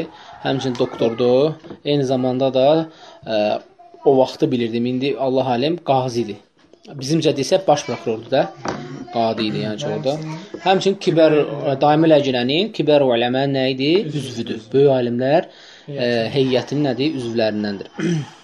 [0.46, 1.52] Həmçinin doktordur.
[1.86, 2.68] Eyni zamanda da
[3.28, 3.42] e,
[4.06, 4.86] o vaxtı bilirdim.
[4.86, 6.40] İndi Allah alim qazidir.
[7.02, 8.46] Bizimcə desək baş prokurordur da.
[9.14, 10.16] Qadi idi yəni orada.
[10.66, 11.36] Həmçinin kiber
[11.82, 13.92] daimi ləcnənin kiber uləmə nə idi?
[14.08, 14.62] Üzvüdür.
[14.74, 15.50] Böyük alimlər
[15.88, 17.18] e, heyətinin nədir?
[17.22, 17.92] Üzvlərindəndir.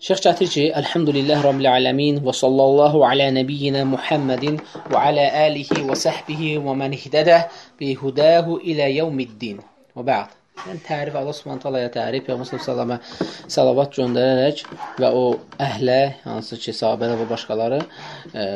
[0.00, 4.56] Şeyx gətirir ki, Elhamdülillah Rabbil Alamin və sallallahu ala nəbiyyina Muhammedin
[4.88, 7.42] və ala alihi və səhbihi və mən ihtədə
[7.76, 9.60] bi hudahu ilə yevmiddin.
[9.92, 10.36] Və bə'd.
[10.60, 14.64] Yəni tərif Allah Subhanahu taalaya tərif Peyğəmbər sallallahu əleyhi salavat göndərərək
[15.00, 15.24] və o
[15.68, 18.46] əhlə hansı ki, sahabələr və başqaları e,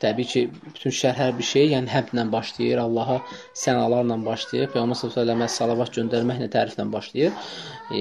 [0.00, 3.18] Təbii ki, bütün şərh hər bir şey, yəni həmdlə başlayır, Allaha
[3.62, 7.50] sənalarla başlayır, Peyğəmbər sallallahu salavat göndərməklə təriflə başlayır.
[7.92, 8.00] E,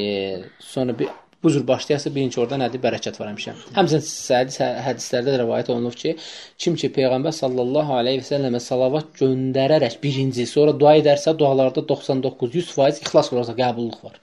[0.63, 1.09] sonra bir
[1.43, 2.81] bu cür başlayasa birinci orada nədir?
[2.83, 3.53] Bərəkət var həmişə.
[3.75, 4.03] Həmçinin
[4.39, 4.57] hədis
[4.87, 6.15] hədislərdə də rivayet olunub ki,
[6.59, 13.03] kim ki Peyğəmbər sallallahu əleyhi və səlləmə salavat göndərərək birinci, sonra dua edərsə, dualarda 99-100%
[13.05, 14.19] ixlas olacaq, qəbulluk var.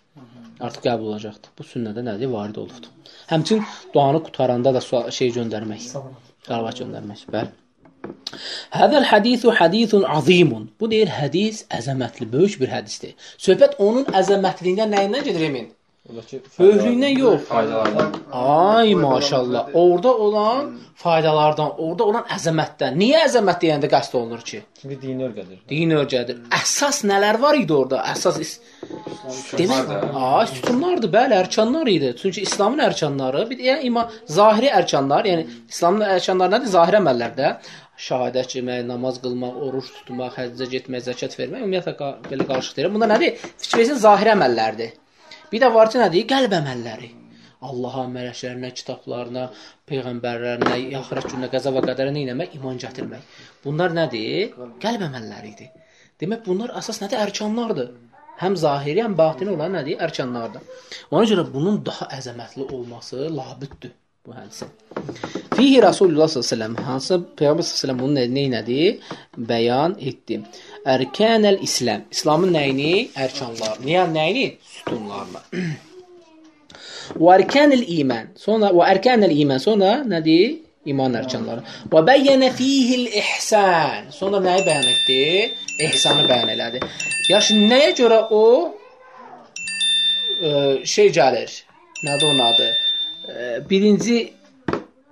[0.66, 1.52] Artıq qəbul olacaqdır.
[1.58, 2.32] Bu sünnədə nədir?
[2.32, 3.12] Varid olubdur.
[3.28, 4.80] Həmçinin duanı qutaranda da
[5.20, 5.88] şey göndərmək.
[5.92, 7.28] Salavat göndərmək.
[7.32, 7.65] Bəli.
[8.80, 10.68] Hədəl hadisu hadisun azimun.
[10.80, 13.16] Bu deyir hədis əzəmətli, böyük bir hədisdir.
[13.38, 15.72] Söhbət onun əzəmətliyindən nəyindən gedir emin?
[16.06, 17.40] Böyüklüyündən yox.
[17.48, 18.12] Faydalardan.
[18.32, 19.68] Ay maşallah.
[19.74, 22.94] Orada olan faydalardan, orada olan əzəmətdən.
[23.00, 24.60] Niyə əzəmət deyəndə qəsd olunur ki?
[24.80, 25.58] Çünki dini örgədir.
[25.68, 26.38] Din örgədir.
[26.60, 28.04] Əsas nələr var idi orada?
[28.12, 28.54] Əsas is
[29.58, 32.12] Demək, a, sütunlardı, bəli, ərkanlar idi.
[32.20, 36.70] Çünki İslamın ərkanları, bir yəni iman zahiri ərkanlar, yəni İslamın ərkanları nədir?
[36.76, 37.50] Zahiri əməllərdə
[37.96, 42.96] şahadət etmək, namaz qılmaq, oruç tutmaq, həccə getmək, zəkat vermək, ümumiyyətlə belə qarışıq deyirəm.
[42.98, 43.38] Bunlar nədir?
[43.62, 44.92] Fikir versin zahiri əməllərdir.
[45.52, 46.26] Bir də var ki, nədir?
[46.32, 47.10] Qəlb əməlləri.
[47.66, 49.46] Allaha, mələklərinə, kitablarına,
[49.88, 52.56] peyğəmbərlərinə, axirət gününə, qəza və qədərə nə etmək?
[52.60, 53.36] İman gətirmək.
[53.64, 54.52] Bunlar nədir?
[54.82, 55.72] Qəlb əməlləridir.
[56.20, 57.22] Demək bunlar əsas nədir?
[57.24, 57.94] Ərkanlardır.
[58.42, 59.96] Həm zahiri, həm batini olan nədir?
[60.04, 60.64] Ərkanlardır.
[61.10, 63.96] Ona görə bunun daha əzəmətli olması labüddür
[64.26, 64.68] bu hədisin.
[65.56, 68.44] Fihi Rasulullah sallallahu əleyhi və səlləm hansı Peyğəmbər sallallahu əleyhi və səlləm bunun nə- nə
[68.56, 69.16] nədir?
[69.50, 70.40] Bəyan etdi.
[70.94, 72.04] Ərkanəl İslam.
[72.14, 72.92] İslamın nəyini?
[73.24, 73.80] Ərkanlar.
[73.86, 74.46] Niyə nəyini?
[74.76, 75.42] Sütunlarını.
[77.22, 78.32] Və ərkanəl iman.
[78.44, 79.60] Sonra və ərkanəl iman.
[79.62, 80.56] Sonra nədir?
[80.86, 81.62] İman ərkanları.
[81.90, 84.10] Və bəyyənə fihil ihsan.
[84.14, 85.20] Sonra nəyi bəyan etdi?
[85.86, 86.82] İhsanı bəyan elədi.
[87.30, 88.42] Yaxşı, nəyə görə o
[90.42, 90.50] e,
[90.94, 91.50] şey gəlir?
[92.06, 92.68] Nədir onun adı?
[93.70, 94.32] Birinci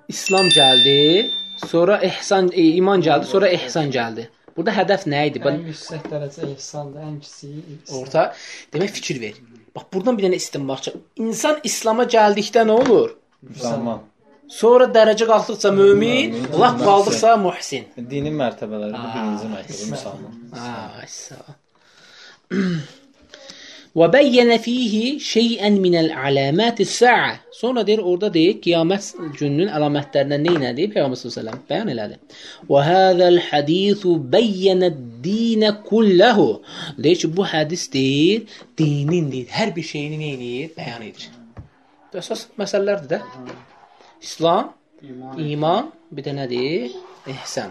[0.08, 1.30] İslam gəldi,
[1.66, 4.28] sonra ihsan, e, iman gəldi, sonra ihsan gəldi.
[4.56, 5.42] Burada hədəf nə idi?
[5.50, 7.78] Ən yüksək dərəcə ihsandır, ən kiçiyi.
[7.98, 8.28] Orta.
[8.74, 9.38] Demək fikir ver.
[9.74, 10.94] Bax buradan bir dənə istinbahçı.
[11.26, 13.16] İnsan İslam'a gəldikdə nə olur?
[13.50, 14.04] Müsəlman.
[14.54, 16.86] Sonra dərəcə qalxdıqca mömin, lap mühsin.
[16.86, 17.86] qaldıqca muhsin.
[18.10, 20.32] Dinin mərtəbələri bu birinci mərtəbə müsəlman.
[21.00, 21.44] Ay sağ
[24.10, 27.28] bəyyənə fihi şey'ən minəl alamatис sa'a.
[27.54, 30.90] Sonra deyir orada deyir qiyamət gününün əlamətlərindən nə nədir?
[30.96, 32.18] Peyğəmbər sallallahu bəyan elədi.
[32.70, 34.90] Və hadzal hadisu bəyyənə
[35.22, 36.48] dinə kullahu.
[36.98, 40.74] Deyir ki, bu hədis deyir, dinin deyir, hər bir şeyini nə edir?
[40.80, 41.30] Bəyan edir.
[42.10, 43.56] Bu əsas məsələlərdir də.
[44.22, 44.74] İslam,
[45.06, 45.38] İman.
[45.38, 46.90] iman, bir də nədir?
[47.30, 47.70] İhsan.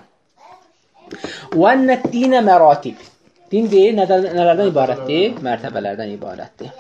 [1.52, 3.12] Və ennə dinə məratib.
[3.53, 5.39] Din deyir, nədən, nələrdən ibarətdir?
[5.45, 6.73] Mərtəbələrdən ibarətdir.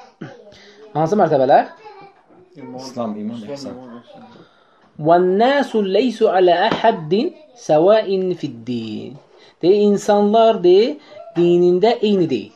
[0.94, 1.70] Hansı mərtəbələr?
[2.58, 3.76] İslam, iman, ihsan.
[5.06, 7.12] وَالنَّاسُ لَيْسُ عَلَى أَحَدٍ
[7.54, 9.12] سَوَاءٍ فِي الدِّينِ
[9.62, 10.98] Deyir, insanlar deyir,
[11.36, 12.52] dinində eyni deyil.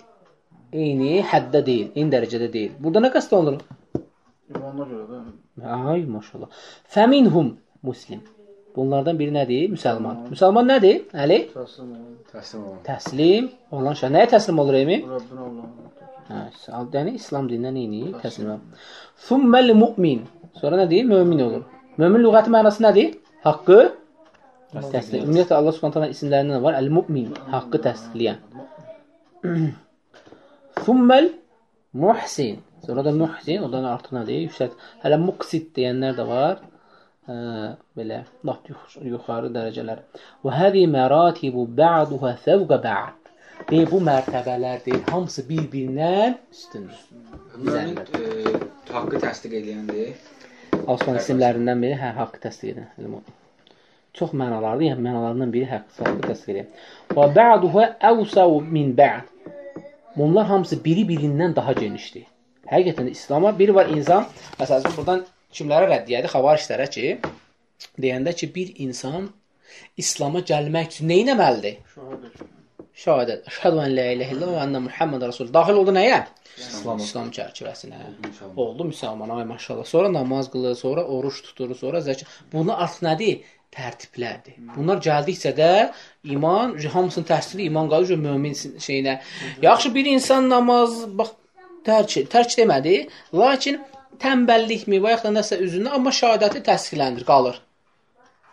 [0.72, 2.76] Eyni həddə deyil, eyni dərəcədə deyil.
[2.82, 3.64] Burada nə qəsd olunur?
[4.52, 5.18] İmana görə də.
[5.66, 6.50] Ay maşallah.
[6.94, 8.22] Fəminhum muslim.
[8.77, 9.67] Bunlardan biri nədir?
[9.73, 10.27] Müsəlman.
[10.31, 11.03] Müsəlman nədir?
[11.23, 11.39] Əli?
[11.55, 12.17] Təslim olun.
[12.33, 12.79] Təslim olun.
[12.85, 14.11] Təslim olan şey.
[14.15, 15.05] Nəyə təslim olur Emin?
[15.13, 15.85] Rəbbin Allah'ın.
[16.27, 16.41] Hə,
[16.97, 18.11] yəni İslam dinindən neyini?
[18.21, 18.59] Təslim.
[19.27, 20.25] Thummal mu'min.
[20.61, 21.07] Sonra nə deyir?
[21.09, 21.63] Mömin olur.
[21.97, 23.15] Mömin lüğəti mənası nədir?
[23.47, 23.79] Haqqı
[24.75, 25.23] təsdiq.
[25.23, 26.77] Ümumiyyətlə Allah Subhanahu taala isimlərindən var.
[26.81, 28.37] El-mu'min, haqqı təsdiqləyən.
[30.83, 31.29] Thummal
[31.93, 32.59] muhsin.
[32.85, 34.43] Sonra da muhsin, ondan artıq nədir?
[34.47, 34.75] Yüksək.
[35.03, 36.59] Hələ muqsid deyənlər də var.
[37.27, 37.37] Hə,
[37.97, 40.03] belə lap yux- yuxarı dərəcələr.
[40.45, 43.31] Və həzi məratibu ba'duha fawqa ba'd.
[43.67, 47.01] Deyir, bu mərtəbələr deyir, hamısı bir-birindən üstündür.
[47.57, 48.53] Mümin e,
[48.93, 50.13] haqqı təsdiq edəndir.
[50.87, 52.87] Osman isimlərindən biri hə, haqqı təsdiq edən.
[53.01, 53.21] elm o.
[54.13, 56.69] Çox mənalardır, yəni mənalarından biri haqqı, haqqı təsdiq edən.
[57.17, 59.27] Və ba'duha awsa'u min ba'd.
[60.15, 62.23] Bunlar hamısı biri-birindən daha genişdir.
[62.71, 64.25] Həqiqətən İslam'a biri var insan,
[64.59, 66.31] məsələn buradan kimlərə rəddiyədir?
[66.33, 67.17] Xavarişlərə ki,
[68.01, 69.31] deyəndə ki, bir insan
[69.97, 71.81] İslam'a gəlmək üçün nə etməlidir?
[71.95, 72.45] Şahadət.
[72.97, 73.49] Şahadət.
[73.51, 75.51] Əşhədü en la ilahe illallah və enne Muhammed Rasul.
[75.53, 76.23] Daxil oldu nəyə?
[76.57, 77.01] İslam.
[77.03, 77.99] İslam çərçivəsinə.
[78.55, 79.85] Oldu müsəlman, ay maşallah.
[79.85, 82.31] Sonra namaz qılır, sonra oruç tutur, sonra zəkat.
[82.53, 83.43] Bunlar artıq nədir?
[83.77, 84.55] Tərtiblərdir.
[84.77, 85.71] Bunlar gəldikcə də
[86.33, 88.55] iman, hamısının təhsili iman qalır mömin
[88.87, 89.19] şeyinə.
[89.61, 91.35] Yaxşı bir insan namaz bax
[91.85, 92.95] tərk tərk demədi,
[93.33, 93.81] lakin
[94.23, 97.59] tənbəllikmi və yaxud da nəsə üzündən amma şahadəti təsdiqləndir, qalır.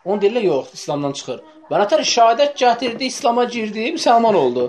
[0.04, 1.40] Onu deyirlər yox, İslamdan çıxır.
[1.70, 4.68] Bənətər şahadət gətirdi, İslam'a girdi, müsəlman oldu.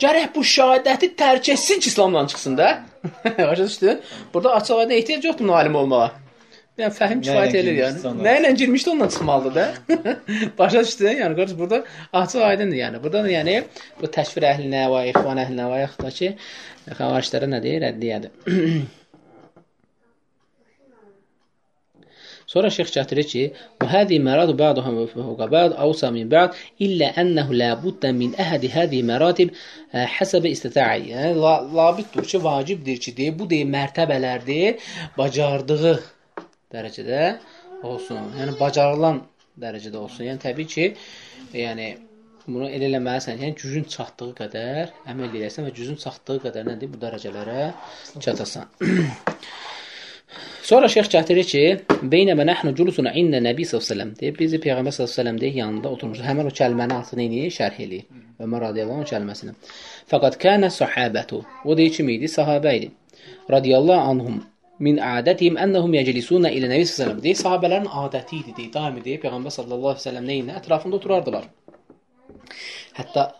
[0.00, 2.70] Gərək bu şahadəti tərk etsin ki, İslamdan çıxsın da.
[3.38, 4.00] Başa düşdün?
[4.34, 6.10] Burada açıq aydın ehtiyac yoxdur müəllim olmağa.
[6.80, 8.12] Yəni fəhim kifayət eləyir yəni.
[8.24, 9.66] Nə ilə girmişdi ondan çıxmalıdır da.
[10.58, 11.18] Başa düşdün?
[11.20, 11.82] Yəni qardaş burada
[12.22, 13.02] açıq aydındır yəni.
[13.02, 13.58] Burada da yəni
[14.00, 16.32] bu təkfir əhlinə və ixvan əhlinə və yaxud da ki
[17.02, 17.84] xavariclərə nə deyir?
[17.88, 18.32] Rəddiyədir.
[22.52, 23.42] Sonra şeyx gətirir ki,
[23.80, 26.50] "Və hadi maradu ba'duhum fawqa ba'd awsa min ba'd
[26.86, 29.48] illa annahu la budda min ahadi hadi maratib
[29.96, 34.70] e, hasab istita'i." Yəni la- labiddir ki, vacibdir ki, deyir, bu deyir mərtəbələrdir,
[35.18, 35.96] bacardığı
[36.74, 37.22] dərəcədə
[37.90, 38.22] olsun.
[38.38, 39.22] Yəni bacarılan
[39.64, 40.22] dərəcədə olsun.
[40.28, 40.86] Yəni təbii ki,
[41.64, 41.88] yəni
[42.46, 47.00] bunu elə eləməlisən, yəni gücün çatdığı qədər əməl edəsən və gücün çatdığı qədər nədir bu
[47.06, 47.68] dərəcələrə
[48.20, 48.66] çatasan.
[50.62, 51.62] Sonra şeyx gətirir ki,
[52.12, 54.34] "Beynəmə nəhnu culusun ində Nəbi sallallahu deyir.
[54.38, 56.24] Biz Peyğəmbər sallallahu deyir yanında oturmuşuq.
[56.30, 58.04] Həmin o kəlməni altını eləyir, şərh eləyir.
[58.44, 59.52] Ömər radiyallahu anh kəlməsini.
[60.10, 61.42] Fəqat kana sahabətu.
[61.64, 62.30] O deyir kim idi?
[62.38, 62.90] Sahabə idi.
[63.50, 64.36] Radiyallahu anhum
[64.78, 67.38] min adətihim ennehum yeclisuna ilə Nəbi sallallahu deyir.
[67.44, 68.72] Sahabələrin adəti idi, deyir.
[68.78, 71.44] Daimi deyir Peyğəmbər sallallahu əleyhi və səlləm nəyinə ətrafında oturardılar.
[72.98, 73.32] Hətta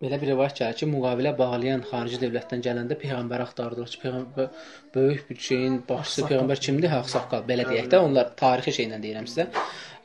[0.00, 4.46] belə bir rivayət gəlir ki, müqavilə bağlayan xarici dövlətdən gələndə peyğəmbər axtardılar ki, peyğəmbər
[4.94, 6.94] böyük bir şeyin başçısı peyğəmbər kimdir?
[7.00, 7.44] Ağsaqqal.
[7.50, 9.50] Belə deyək də, onlar tarixi şeylə deyirəm sizə.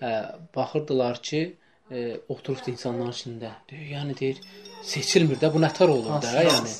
[0.04, 0.12] Ə,
[0.56, 1.42] baxırdılar ki,
[1.88, 3.54] ə, oturubdu insanların içində.
[3.72, 4.44] Deyir, yəni deyir,
[4.84, 6.76] seçilmir də bu nətər olur da, yəni.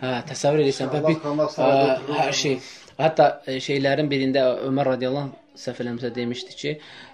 [0.00, 2.18] Hə, təsəvvür edirsən və bir ə, oturur.
[2.22, 2.60] hər şey.
[2.94, 6.72] Hətta şeylərin birində Ömər radiyallahu səhv eləmirəmsə demişdi ki,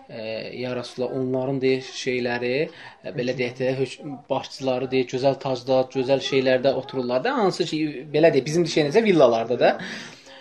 [0.09, 0.23] ə,
[0.61, 6.73] ya Rasulullah onların deyir şeyləri ə, belə deyək də başçıları deyir gözəl tacda, gözəl şeylərdə
[6.81, 7.83] otururlar da, hansı ki
[8.15, 9.75] belə deyək bizim şey necə villalarda da.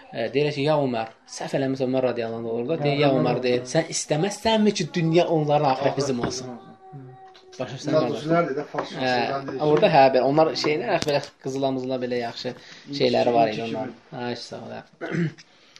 [0.09, 3.67] Ə, deyir ki, ya Ömər, səhv eləmirəmsə Ömər radiyallahu olur da, deyir ya Ömər deyir,
[3.69, 6.57] sən istəməzsənmi ki, dünya onların axirət bizim olsun?
[7.59, 8.49] Başa düşürsən?
[8.55, 9.03] də farsça.
[9.03, 12.53] Hə, orada hə belə onlar şeylər belə qızılamızla belə yaxşı
[12.95, 13.95] şeyləri var idi onların.
[14.15, 14.77] Hə, sağ ol.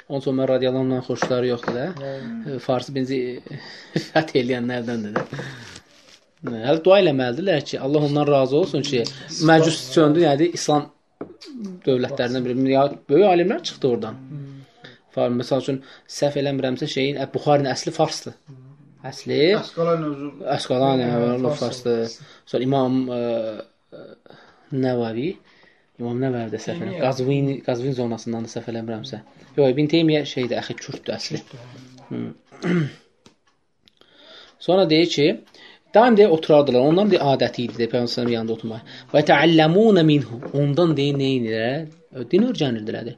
[0.10, 1.88] Onun üçün Ömər radiyallahu xoşları yoxdur da.
[2.66, 3.20] Farsı benzi
[4.10, 5.26] fəth eləyənlərdəndir də.
[6.50, 9.04] Hə, Hələ dua eləməlidirlər ki, Allah ondan razı olsun ki,
[9.50, 10.88] məcus söndü, yəni İslam
[11.86, 12.72] dövlətlərindən biri.
[12.72, 14.18] Ya böyük alimlər çıxdı oradan.
[15.14, 15.80] Far məsəl üçün
[16.18, 18.36] səhv eləmirəmsə şeyin ə, Buxarinin əsli farsdır.
[19.10, 20.32] Əsli Əskalan özü.
[20.56, 22.18] Əsqalani Allah farsdır.
[22.50, 23.22] Sonra İmam ə,
[24.74, 25.30] Nəvavi
[26.00, 27.02] İmam Nəvavi də səhv eləmirəm.
[27.04, 29.20] Qazvin Qazvin zonasından da səhv eləmirəmsə.
[29.58, 31.42] Yox, İbn Teymiyyə şeydir, əxi Kürddür əsli.
[32.10, 32.22] Hı.
[34.68, 35.28] Sonra deyir ki,
[35.94, 36.80] daim deyir oturardılar.
[36.80, 38.96] Onların deyir adəti idi deyir Peyğəmbərin yanında oturmaq.
[39.14, 40.40] Və təallamuna minhu.
[40.62, 41.86] Ondan deyir nə edirlər?
[42.32, 43.14] Din öyrənirdilər.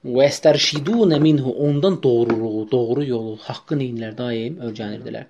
[0.00, 1.50] Və yəstərşiduna minhu.
[1.66, 5.26] Ondan doğruluğu, doğru yolu, haqqı neyinlər daim öyrənirdilər.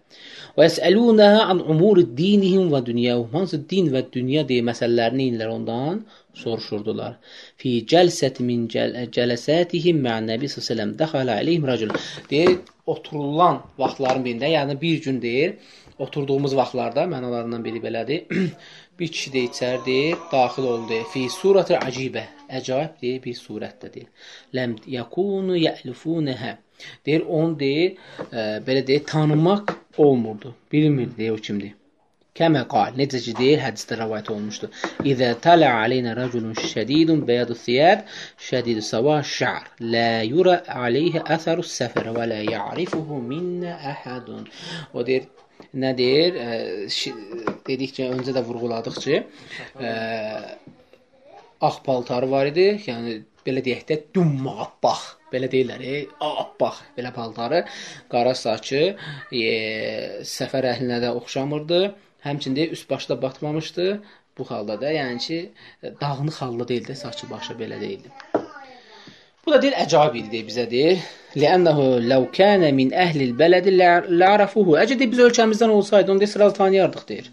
[0.56, 3.26] Və yəsəlunaha an umuri dinihim və dünyahum.
[3.32, 6.04] Hansı din və dünya deyir məsələlərini neyinlər ondan
[6.38, 7.18] soruşurdular.
[7.58, 11.96] Fi cəlsət min cəl cələsətihim ma'an Nəbi sallallahu əleyhi və səlləm dəxalə aleyhim racul.
[12.30, 15.58] Deyir, oturulan vaxtların birində, yəni bir gün deyir,
[15.98, 18.54] oturduğumuz vaxtlarda mənalarından biri belədir.
[19.00, 19.98] Bir kişi də içərdi,
[20.32, 21.00] daxil oldu.
[21.12, 22.26] Fi surati acibə.
[22.60, 24.06] Əcaib deyir bir surətdədir.
[24.56, 26.56] Ləm yakunu ya'lifunha.
[27.06, 27.98] Deyir, onu deyir,
[28.30, 29.74] ə, belə deyir, tanımaq
[30.06, 30.54] olmurdu.
[30.72, 31.76] Bilmirdi deyir o kimdir.
[32.40, 34.68] Kəmə qal, necə ki deyir, hədisdə rəvayət olmuşdu.
[35.12, 38.06] İzə tala aleyna raculun şədidun beyadu thiyab,
[38.48, 44.46] şədidu sava ş'r, la yura aleyhi əsəru səfər və la ya'rifuhu minnə əhədun.
[44.94, 45.26] O deyir,
[45.74, 46.36] nə deyir?
[46.40, 46.50] Ə,
[47.68, 49.22] dedikcə öncə də vurğuladıq ki,
[49.78, 49.94] ə,
[51.60, 52.68] ağ paltarı var idi.
[52.86, 55.02] Yəni belə deyək də dummabbaq.
[55.30, 57.60] Belə deyirlər, e, abbaq belə paltarı,
[58.10, 58.80] qara saçı,
[59.30, 59.44] e,
[60.26, 61.82] səfər əhlinə də oxşamırdı.
[62.24, 63.86] Həmçində üst başda batmamışdı.
[64.38, 65.38] Bu halda da, yəni ki,
[66.00, 68.12] dağınıq halda deyildi, saçı başı belə deyildi.
[69.50, 70.98] Bu da deyir əcaib idi deyir bizə deyir.
[71.42, 73.64] Lənnəhu law kana min əhlil bələd
[74.20, 74.76] la'rafuhu.
[74.78, 77.32] Əgər deyir, biz ölkəmizdən olsaydı onu deyir sıraz tanıyardıq deyir.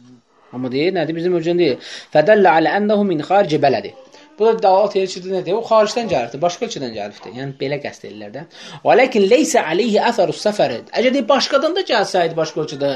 [0.53, 1.91] Amma deyir, nədir bizim ölkədən deyil.
[2.15, 3.91] Fədəllə alə ənəhu min xarici bələdi.
[4.39, 5.59] Bu da dəlalət edir ki, nə deyir?
[5.59, 7.35] O xaricdən gəlibdi, başqa ölkədən gəlibdi.
[7.37, 8.45] Yəni belə qəsd edirlər də.
[8.87, 10.73] Və lakin leysə alayhi atharu səfər.
[10.89, 12.91] Əgər deyir başqadan da gəlsəydi başqa ölkədə,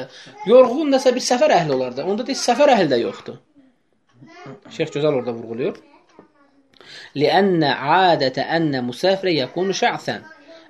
[0.49, 2.09] yorğun nəsə bir səfər əhli olardı.
[2.09, 3.37] Onda deyir səfər əhli də yoxdur.
[4.79, 5.77] Şeyx gözəl orada vurğulayır.
[7.14, 10.22] لأن عادة أن مسافر يكون şa'san.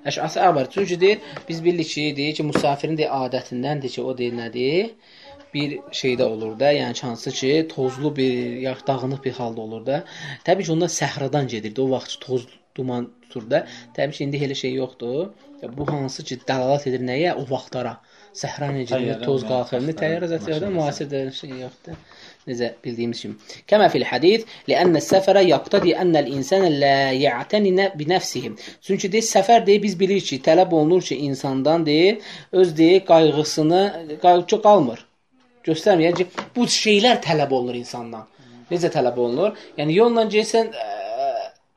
[0.07, 0.69] Əş'ası əbər.
[0.71, 4.91] Çünki deyir, biz bilirik ki, deyir ki, müsafirin deyir adətindəndir ki, o deyir nədir?
[5.53, 9.85] Bir şeydə olur da, yəni ki, hansı ki, tozlu bir, ya dağınıq bir halda olur
[9.85, 10.03] da.
[10.47, 11.81] Təbii ki, onlar səhradan gedirdi.
[11.81, 13.65] O vaxt toz, duman tutur da.
[13.97, 15.33] Təbii ki, indi elə şey yoxdur.
[15.77, 17.35] Bu hansı ki, dəlalət edir nəyə?
[17.41, 17.97] O vaxtlara.
[18.37, 19.83] Səhra necə Təyyarə, toz yəni, qalxır.
[19.83, 21.05] İndi təyyarə təyyarə zət yoxdur, maşınası.
[21.09, 22.01] müasir də şey yoxdur.
[22.50, 23.36] Necə bildiyimiz kimi.
[23.70, 28.50] Kəmə fil hadis, li'anna səfərə yaqtadi anna al-insana la ya'tani bi nafsihi.
[28.82, 32.18] Çünki deyir səfər deyir biz bilirik ki, tələb olunur ki, insandan deyir
[32.52, 33.82] öz deyir qayğısını
[34.22, 35.04] qayğıcı qalmır.
[35.68, 36.08] Göstərmir.
[36.08, 36.26] Yəni ki,
[36.56, 38.26] bu şeylər tələb olunur insandan.
[38.72, 39.54] Necə tələb olunur?
[39.78, 40.88] Yəni yolla getsən ə,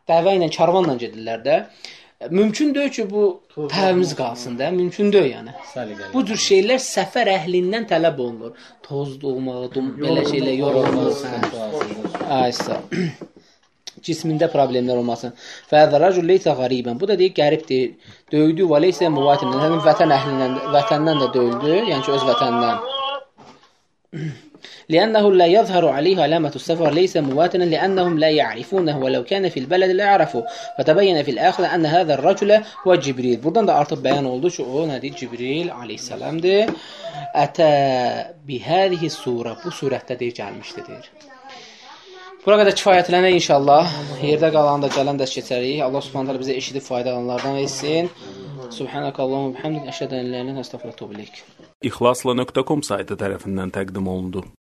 [0.10, 1.60] dəvə ilə, karvanla gedirlər də.
[2.30, 5.54] Mümkün deyil ki, bu təmiz qalsın da, mümkün deyil yəni.
[5.74, 6.14] Səliqəli.
[6.14, 8.68] Bu cür şeylər səfər əhlindən tələb olunur.
[8.88, 12.22] Toz doğmağı, dum, belə şeylər yorulmaq.
[12.40, 12.80] Aysa.
[14.06, 15.34] cismində problemlər olmasın.
[15.72, 17.00] Fəzə rəcul leysə qariban.
[17.02, 18.14] Bu da deyir qəribdir.
[18.32, 19.54] Döydü və leysə muvatin.
[19.66, 22.78] Həmin vətən əhlindən, vətəndən də döydü, yəni ki öz vətəndən.
[24.89, 29.91] لأنه لا يظهر عليه علامة السفر ليس مواطنا لأنهم لا يعرفونه ولو كان في البلد
[29.91, 30.45] لا يعرفه
[30.79, 33.43] فتبين في الآخر أن هذا الرجل هو Cibril.
[33.43, 35.15] Buradan da artıq bəyan oldu ki, o nədir?
[35.17, 36.73] Cibril aleyhissalamdır.
[37.45, 37.71] Ətə
[38.49, 39.57] bihəzihi sura.
[39.65, 41.11] Bu surətdə deyir, gəlmişdi deyir.
[42.45, 43.97] Bura qədər kifayətlənək inşallah.
[44.25, 45.83] Yerdə qalan da gələn də keçərik.
[45.87, 48.09] Allah Subhanahu taala bizə eşidib faydalananlardan etsin.
[48.79, 51.43] Subhanakallahumma bihamdik əşhədu en la ilahe illə əstəğfiruke və etûbü ileyk.
[51.91, 54.47] İxlasla.com saytı tərəfindən təqdim olundu.